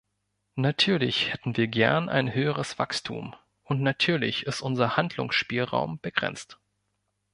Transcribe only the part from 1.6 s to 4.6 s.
gern ein höheres Wachstum, und natürlich ist